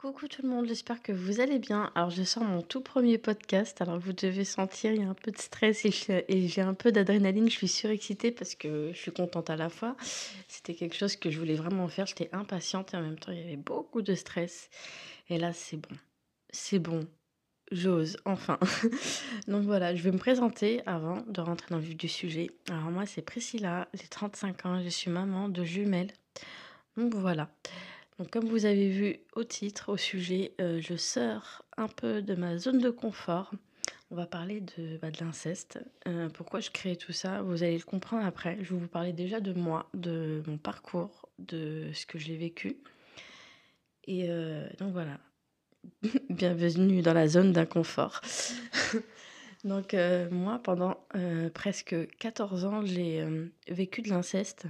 [0.00, 1.92] Coucou tout le monde, j'espère que vous allez bien.
[1.94, 5.12] Alors je sors mon tout premier podcast, alors vous devez sentir, il y a un
[5.12, 9.12] peu de stress et j'ai un peu d'adrénaline, je suis surexcitée parce que je suis
[9.12, 9.98] contente à la fois.
[10.48, 13.40] C'était quelque chose que je voulais vraiment faire, j'étais impatiente et en même temps il
[13.40, 14.70] y avait beaucoup de stress.
[15.28, 15.94] Et là c'est bon,
[16.48, 17.06] c'est bon,
[17.70, 18.58] j'ose, enfin.
[19.48, 22.50] Donc voilà, je vais me présenter avant de rentrer dans le vif du sujet.
[22.70, 26.12] Alors moi c'est Priscilla, j'ai 35 ans, je suis maman de jumelles.
[26.96, 27.50] Donc voilà.
[28.20, 32.34] Donc, comme vous avez vu au titre, au sujet, euh, je sors un peu de
[32.34, 33.50] ma zone de confort.
[34.10, 35.78] On va parler de, bah, l'inceste.
[36.06, 37.40] Euh, pourquoi je crée tout ça?
[37.40, 38.58] Vous allez le comprendre après.
[38.60, 42.76] Je vais vous parler déjà de moi, de mon parcours, de ce que j'ai vécu.
[44.04, 45.18] Et euh, donc voilà.
[46.28, 48.20] Bienvenue dans la zone d'inconfort.
[49.64, 49.96] donc
[50.30, 51.06] moi, pendant
[51.54, 53.26] presque 14 ans, j'ai
[53.66, 54.66] vécu de l'inceste.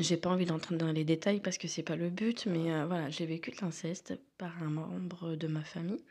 [0.00, 2.86] J'ai pas envie d'entrer dans les détails parce que c'est pas le but, mais euh,
[2.86, 6.02] voilà, j'ai vécu l'inceste par un membre de ma famille.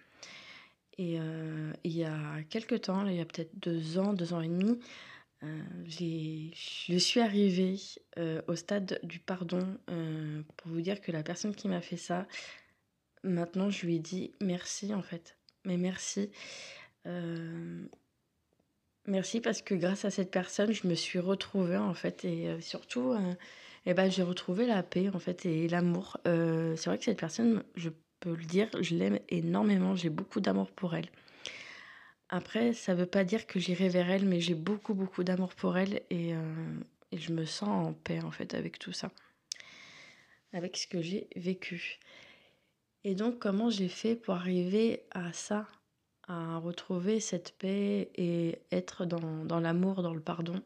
[1.00, 4.42] Et euh, il y a quelques temps, il y a peut-être deux ans, deux ans
[4.42, 4.80] et demi,
[5.44, 7.78] euh, je suis arrivée
[8.48, 12.28] au stade du pardon pour vous dire que la personne qui m'a fait ça,
[13.24, 15.38] maintenant je lui ai dit merci en fait.
[15.66, 16.30] Mais merci.
[19.08, 23.16] merci parce que grâce à cette personne, je me suis retrouvée en fait et surtout
[23.86, 26.18] et ben, j'ai retrouvé la paix en fait et l'amour.
[26.28, 30.42] Euh, c'est vrai que cette personne, je peux le dire, je l'aime énormément, j'ai beaucoup
[30.42, 31.10] d'amour pour elle.
[32.30, 35.78] Après, ça veut pas dire que j'irai vers elle, mais j'ai beaucoup, beaucoup d'amour pour
[35.78, 36.80] elle et, euh,
[37.12, 39.12] et je me sens en paix en fait avec tout ça,
[40.54, 42.00] avec ce que j'ai vécu.
[43.04, 45.68] Et donc, comment j'ai fait pour arriver à ça,
[46.28, 50.62] à retrouver cette paix et être dans, dans l'amour, dans le pardon?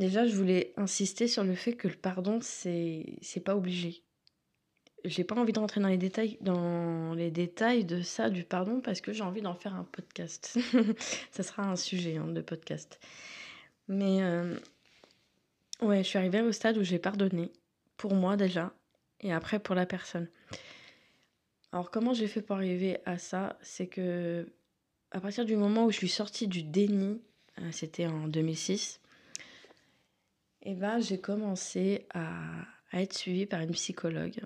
[0.00, 4.02] Déjà, je voulais insister sur le fait que le pardon, c'est c'est pas obligé.
[5.04, 8.80] J'ai pas envie de rentrer dans les détails dans les détails de ça, du pardon,
[8.80, 10.58] parce que j'ai envie d'en faire un podcast.
[11.30, 12.98] ça sera un sujet hein, de podcast.
[13.88, 14.56] Mais euh,
[15.82, 17.52] ouais, je suis arrivée au stade où j'ai pardonné
[17.98, 18.72] pour moi déjà
[19.20, 20.28] et après pour la personne.
[21.72, 23.58] Alors comment j'ai fait pour arriver à ça?
[23.60, 24.50] C'est que
[25.10, 27.20] à partir du moment où je suis sortie du déni,
[27.58, 28.99] euh, c'était en 2006,
[30.62, 32.28] et ben, j'ai commencé à,
[32.92, 34.40] à, être suivie par une psychologue.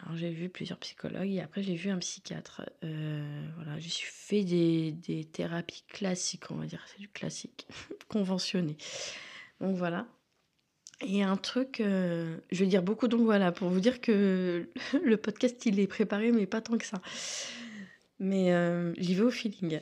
[0.00, 2.62] Alors j'ai vu plusieurs psychologues et après j'ai vu un psychiatre.
[2.84, 7.66] Euh, voilà, j'ai fait des, des, thérapies classiques, on va dire, c'est du classique,
[8.08, 8.76] conventionné.
[9.60, 10.06] Donc voilà.
[11.00, 14.68] Et un truc, euh, je vais dire beaucoup donc voilà, pour vous dire que
[15.04, 17.00] le podcast il est préparé, mais pas tant que ça.
[18.20, 19.80] Mais euh, j'y vais au feeling.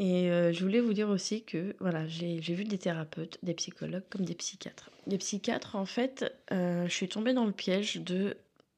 [0.00, 4.02] Et euh, je voulais vous dire aussi que voilà, j'ai vu des thérapeutes, des psychologues
[4.08, 4.90] comme des psychiatres.
[5.06, 8.36] Les psychiatres, en fait, euh, je suis tombée dans le piège de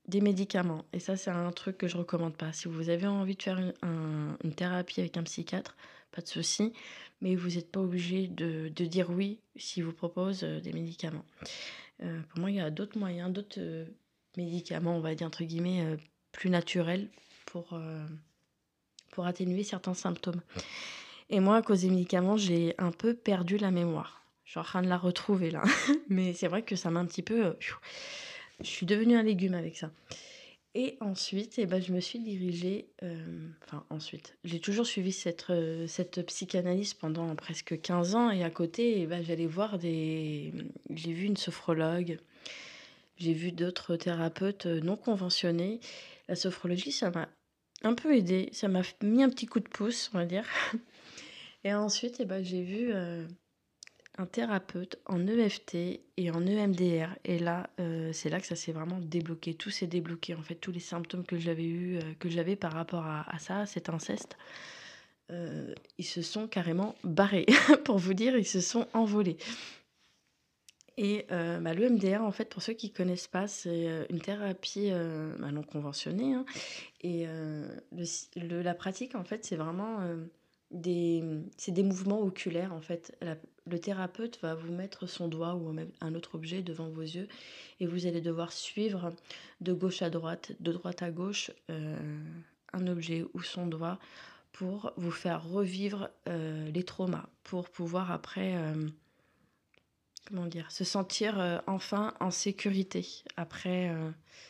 [0.09, 0.85] des médicaments.
[0.93, 2.53] Et ça, c'est un truc que je recommande pas.
[2.53, 5.77] Si vous avez envie de faire une, thérapie avec un psychiatre,
[6.11, 6.73] pas de souci.
[7.21, 11.25] Mais vous n'êtes pas obligé de, de, dire oui s'il vous propose euh, des médicaments.
[12.01, 13.61] pour moi, il y a d'autres moyens, d'autres
[14.37, 15.97] médicaments, on va dire entre guillemets,
[16.33, 17.09] plus naturels
[17.47, 17.79] pour,
[19.13, 20.41] pour atténuer certains symptômes.
[21.33, 24.23] Et moi, à cause des médicaments, j'ai un peu perdu la mémoire.
[24.45, 25.63] Je suis en train de la retrouver là.
[26.11, 27.47] Mais c'est vrai que ça m'a un petit peu.
[27.47, 27.53] Euh,
[28.61, 29.91] je suis devenue un légume avec ça.
[30.75, 32.87] Et ensuite, eh ben, je me suis dirigée.
[33.03, 38.31] Euh, enfin, ensuite, j'ai toujours suivi cette, euh, cette psychanalyse pendant presque 15 ans.
[38.31, 40.53] Et à côté, eh ben, j'allais voir des.
[40.91, 42.19] J'ai vu une sophrologue.
[43.17, 45.81] J'ai vu d'autres thérapeutes non conventionnés.
[46.29, 47.31] La sophrologie, ça m'a
[47.85, 48.51] un peu aidé.
[48.53, 50.45] Ça m'a mis un petit coup de pouce, on va dire.
[51.65, 53.25] Et ensuite, eh ben, j'ai vu euh,
[54.19, 55.77] un thérapeute en EFT
[56.17, 57.17] et en EMDR.
[57.25, 59.55] Et là, euh, c'est là que ça s'est vraiment débloqué.
[59.55, 60.35] Tout s'est débloqué.
[60.35, 63.39] En fait, tous les symptômes que j'avais eu, euh, que j'avais par rapport à, à,
[63.39, 64.37] ça, cet inceste,
[65.97, 67.47] ils se sont carrément barrés.
[67.87, 69.39] pour vous dire, ils se sont envolés.
[70.99, 74.91] Et bah, l'EMDR, en fait, pour ceux qui ne connaissent pas, c'est une thérapie
[75.39, 76.35] bah, non conventionnée.
[76.35, 76.45] Hein.
[77.01, 80.01] et le, la pratique, en fait, c'est vraiment
[80.73, 83.17] c'est des mouvements oculaires en fait.
[83.67, 87.29] le thérapeute va vous mettre son doigt ou un autre objet devant vos yeux
[87.81, 89.13] et vous allez devoir suivre
[89.61, 91.97] de gauche à droite, de droite à gauche euh,
[92.73, 93.99] un objet ou son doigt
[94.53, 98.89] pour vous faire revivre euh, les traumas, pour pouvoir après, euh,
[100.27, 103.07] comment dire, se sentir enfin en sécurité.
[103.37, 103.91] Après,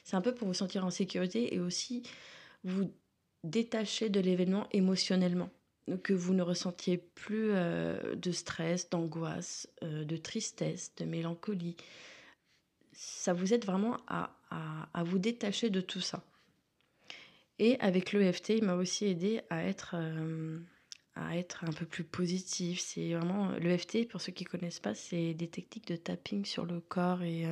[0.04, 2.02] c'est un peu pour vous sentir en sécurité et aussi
[2.64, 2.92] vous
[3.44, 5.50] détacher de l'événement émotionnellement
[6.02, 11.76] que vous ne ressentiez plus euh, de stress, d'angoisse, euh, de tristesse, de mélancolie.
[12.92, 16.22] Ça vous aide vraiment à, à, vous détacher de tout ça.
[17.58, 19.96] Et avec l'EFT, il m'a aussi aidé à être,
[21.14, 22.80] à être un peu plus positif.
[22.80, 26.80] C'est vraiment l'EFT, pour ceux qui connaissent pas, c'est des techniques de tapping sur le
[26.80, 27.46] corps et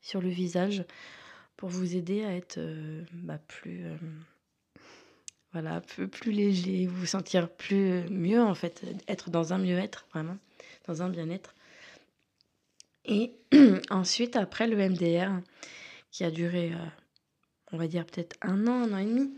[0.00, 0.84] sur le visage
[1.56, 2.58] pour vous aider à être
[3.12, 3.84] bah, plus
[5.52, 10.36] voilà, peu plus léger, vous sentir plus mieux en fait, être dans un mieux-être vraiment,
[10.86, 11.54] dans un bien-être.
[13.04, 13.34] Et
[13.90, 15.40] ensuite, après le MDR,
[16.10, 16.72] qui a duré,
[17.72, 19.30] on va dire peut-être un an, un an et demi,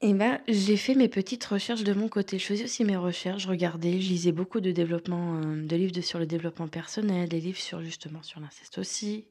[0.00, 2.38] et ben, j'ai fait mes petites recherches de mon côté.
[2.38, 6.00] Je faisais aussi mes recherches, je regardais, je lisais beaucoup de développement, euh, de livres
[6.02, 9.24] sur le développement personnel, des livres sur justement sur l'inceste aussi,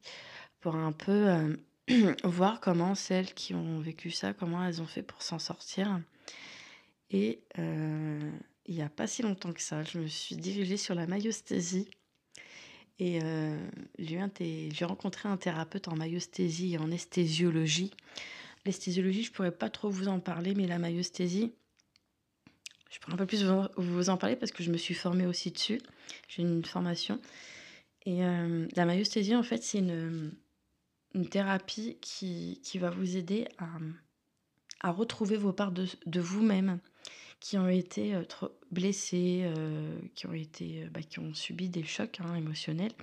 [0.59, 1.55] pour un peu euh,
[2.23, 6.01] voir comment celles qui ont vécu ça, comment elles ont fait pour s'en sortir.
[7.09, 8.31] Et euh,
[8.65, 11.89] il n'y a pas si longtemps que ça, je me suis dirigée sur la maïosthésie.
[12.99, 13.19] Et
[13.99, 17.91] j'ai rencontré un thérapeute en maïosthésie et en esthésiologie
[18.67, 21.53] L'esthésiologie, je pourrais pas trop vous en parler, mais la maïosthésie,
[22.89, 23.45] je pourrais un peu plus
[23.77, 25.79] vous en parler parce que je me suis formée aussi dessus.
[26.27, 27.21] J'ai une formation.
[28.05, 30.33] Et euh, la maïosthésie, en fait, c'est une,
[31.13, 33.67] une thérapie qui, qui, va vous aider à,
[34.81, 36.79] à retrouver vos parts de, de vous-même
[37.39, 38.23] qui ont été euh,
[38.71, 42.93] blessées, euh, qui, ont été, bah, qui ont subi des chocs hein, émotionnels,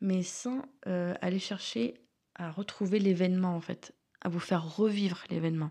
[0.00, 1.94] mais sans aller chercher
[2.34, 3.94] à retrouver l'événement, en fait
[4.24, 5.70] à vous faire revivre l'événement.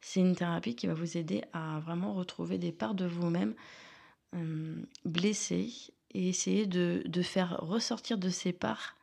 [0.00, 3.54] C'est une thérapie qui va vous aider à vraiment retrouver des parts de vous-même
[4.34, 5.70] euh, blessées
[6.14, 8.96] et essayer de, de, faire ressortir de ces parts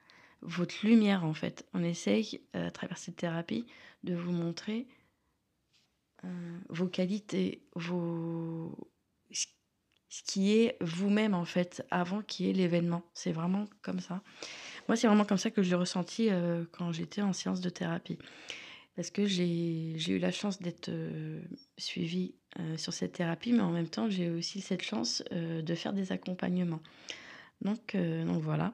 [0.45, 1.65] votre lumière en fait.
[1.73, 3.65] On essaye euh, à travers cette thérapie
[4.03, 4.87] de vous montrer
[6.23, 8.89] euh, vos qualités, vos
[9.31, 13.03] ce qui est vous-même en fait avant qu'il y ait l'événement.
[13.13, 14.21] C'est vraiment comme ça.
[14.87, 16.29] Moi, c'est vraiment comme ça que je l'ai ressenti
[16.71, 18.17] quand j'étais en séance de thérapie.
[18.95, 20.89] Parce que j'ai eu la chance d'être
[21.77, 22.35] suivie
[22.77, 26.81] sur cette thérapie, mais en même temps, j'ai aussi cette chance de faire des accompagnements.
[27.59, 28.73] Donc, donc voilà.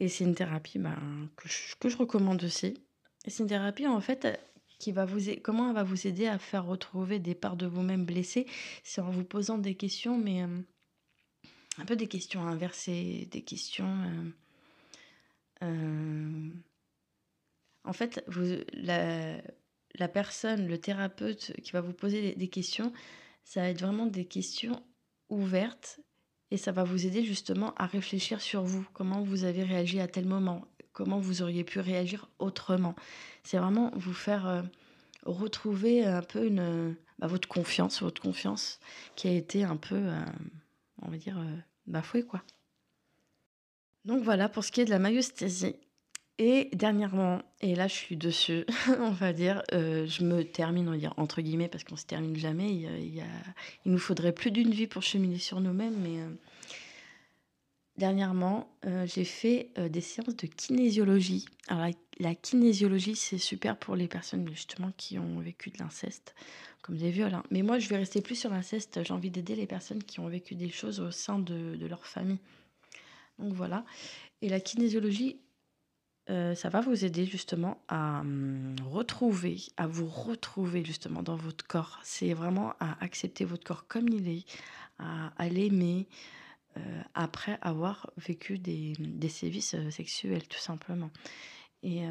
[0.00, 2.74] Et c'est une thérapie ben, que, je, recommande aussi.
[3.26, 4.40] C'est une thérapie, en fait,
[4.78, 8.06] qui va vous comment elle va vous aider à faire retrouver des parts de vous-même
[8.06, 8.46] blessées?
[8.82, 13.94] C'est en vous posant des questions, mais un peu des questions inversées, des questions.
[17.84, 19.40] En fait, vous, la,
[19.94, 22.92] la personne, le thérapeute qui va vous poser des, questions,
[23.44, 24.82] ça va être vraiment des questions
[25.28, 26.00] ouvertes
[26.50, 30.08] et ça va vous aider justement à réfléchir sur vous, comment vous avez réagi à
[30.08, 32.94] tel moment, comment vous auriez pu réagir autrement.
[33.44, 34.62] C'est vraiment vous faire euh,
[35.24, 36.50] retrouver un peu
[37.18, 38.80] bah, votre confiance, votre confiance
[39.16, 40.24] qui a été un peu, euh,
[41.02, 41.56] on va dire, euh,
[41.86, 42.42] bafouée quoi.
[44.04, 45.76] Donc voilà pour ce qui est de la maïosthésie.
[46.42, 48.64] Et dernièrement, et là je suis dessus,
[48.98, 52.06] on va dire, euh, je me termine, on va dire entre guillemets, parce qu'on se
[52.06, 52.70] termine jamais.
[52.72, 52.80] Il,
[53.14, 53.24] y a,
[53.84, 56.30] il, nous faudrait plus d'une vie pour cheminer sur nous-mêmes, mais euh,
[57.98, 61.44] dernièrement, euh, j'ai fait des séances de kinésiologie.
[61.68, 66.34] Alors la, la kinésiologie, c'est super pour les personnes justement qui ont vécu de l'inceste,
[66.80, 67.34] comme des viols.
[67.34, 67.42] hein.
[67.50, 69.04] Mais moi, je vais rester plus sur l'inceste.
[69.04, 72.06] J'ai envie d'aider les personnes qui ont vécu des choses au sein de, de leur
[72.06, 72.40] famille.
[73.38, 73.84] Donc voilà.
[74.40, 75.38] Et la kinésiologie,
[76.30, 81.66] euh, ça va vous aider justement à hum, retrouver, à vous retrouver justement dans votre
[81.66, 81.98] corps.
[82.04, 84.44] C'est vraiment à accepter votre corps comme il est,
[84.98, 86.06] à, l'aimer
[86.76, 88.94] euh, après avoir vécu des,
[89.28, 91.10] sévices euh, sexuels tout simplement.
[91.82, 92.02] Et,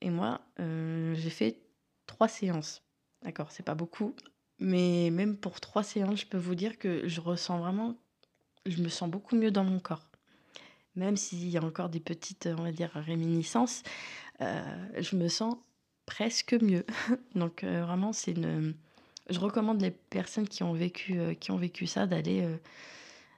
[0.00, 1.60] et moi, j'ai fait
[2.06, 2.82] trois séances.
[3.22, 4.16] D'accord, c'est pas beaucoup,
[4.58, 7.96] mais même pour trois séances, je peux vous dire que je ressens vraiment,
[8.66, 10.07] je me sens beaucoup mieux dans mon corps
[10.98, 13.82] même s'il y a encore des petites, on va dire, réminiscences,
[14.40, 14.62] euh,
[14.98, 15.56] je me sens
[16.06, 16.84] presque mieux.
[17.34, 18.74] Donc euh, vraiment, c'est une...
[19.30, 22.46] Je recommande les personnes qui ont vécu, euh, qui ont vécu ça d'aller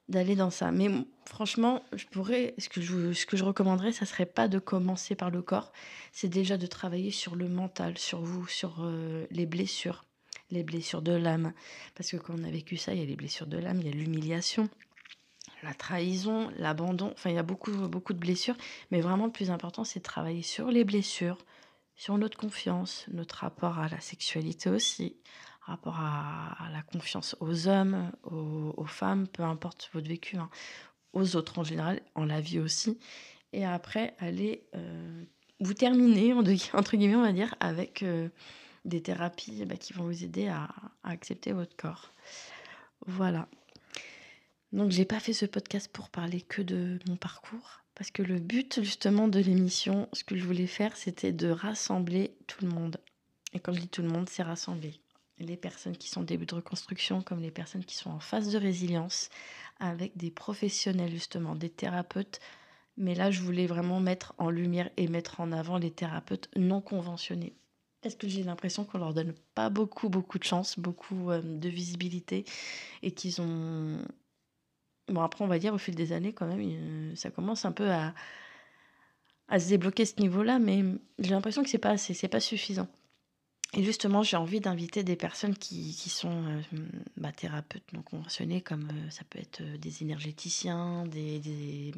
[0.09, 0.73] d'aller dans ça.
[0.73, 0.88] Mais
[1.25, 5.14] franchement, je pourrais, ce que je, ce que je recommanderais, ça serait pas de commencer
[5.14, 5.73] par le corps,
[6.11, 8.85] c'est déjà de travailler sur le mental, sur vous, sur
[9.31, 10.05] les blessures,
[10.50, 11.52] les blessures de l'âme.
[11.95, 13.87] Parce que quand on a vécu ça, il y a les blessures de l'âme, il
[13.87, 14.69] y a l'humiliation,
[15.62, 17.12] la trahison, l'abandon.
[17.12, 18.57] Enfin, il y a beaucoup, beaucoup de blessures.
[18.90, 21.38] Mais vraiment, le plus important, c'est de travailler sur les blessures,
[21.97, 25.17] sur notre confiance, notre rapport à la sexualité aussi,
[25.71, 30.50] rapport à, la confiance aux hommes, aux, femmes, peu importe votre vécu, hein,
[31.12, 32.99] aux autres en général, en la vie aussi.
[33.52, 35.25] Et après, aller euh,
[35.61, 38.29] vous terminer, entre guillemets, on va dire, avec euh,
[38.85, 40.69] des thérapies bah, qui vont vous aider à
[41.05, 42.12] accepter votre corps.
[43.07, 43.49] Voilà.
[44.72, 48.38] Donc j'ai pas fait ce podcast pour parler que de mon parcours, parce que le
[48.38, 52.98] but justement de l'émission, ce que je voulais faire, c'était de rassembler tout le monde.
[53.52, 55.00] Et quand je dis tout le monde, c'est rassembler
[55.40, 58.52] les personnes qui sont en début de reconstruction comme les personnes qui sont en phase
[58.52, 59.30] de résilience
[59.78, 62.40] avec des professionnels justement, des thérapeutes.
[62.96, 66.80] Mais là, je voulais vraiment mettre en lumière et mettre en avant les thérapeutes non
[66.80, 67.54] conventionnés.
[68.02, 71.68] Parce que j'ai l'impression qu'on leur donne pas beaucoup, beaucoup de chance, beaucoup euh, de
[71.68, 72.44] visibilité
[73.02, 73.98] et qu'ils ont...
[75.11, 77.73] Bon, après, on va dire, au fil des années, quand même, euh, ça commence un
[77.73, 78.14] peu à,
[79.49, 80.85] à se débloquer ce niveau-là, mais
[81.19, 82.88] j'ai l'impression que c'est pas assez, c'est pas suffisant.
[83.73, 86.61] Et justement, j'ai envie d'inviter des personnes qui, qui sont euh,
[87.17, 91.95] bah, thérapeutes non conventionnés, comme euh, ça peut être euh, des énergéticiens, des, des,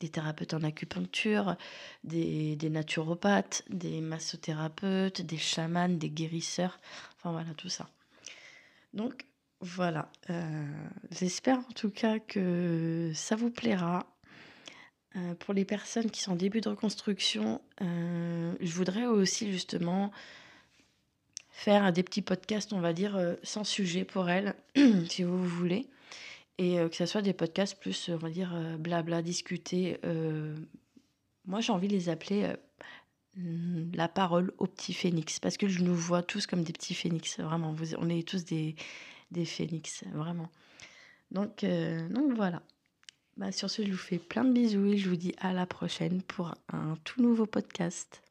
[0.00, 1.56] des thérapeutes en acupuncture,
[2.04, 6.80] des, des, naturopathes, des massothérapeutes, des chamans, des guérisseurs,
[7.18, 7.90] enfin voilà, tout ça.
[8.94, 9.26] Donc
[9.60, 10.10] voilà,
[11.10, 14.06] j'espère en tout cas que ça vous plaira.
[15.40, 20.10] pour les personnes qui sont en début de reconstruction, je voudrais aussi justement
[21.60, 24.54] faire des petits podcasts, on va dire, euh, sans sujet pour elle,
[25.10, 25.88] si vous voulez.
[26.56, 29.98] Et euh, que ce soit des podcasts plus, on va dire, euh, blabla, discuter.
[31.44, 32.54] moi, j'ai envie de les appeler
[33.92, 37.38] la parole au petit phénix, parce que je nous vois tous comme des petits phénix,
[37.40, 37.74] vraiment.
[37.98, 38.74] On est tous des,
[39.30, 40.50] des phénix, vraiment.
[41.30, 42.62] Donc, donc voilà.
[43.36, 45.66] Bah, sur ce, je vous fais plein de bisous et je vous dis à la
[45.66, 48.22] prochaine pour un tout nouveau podcast.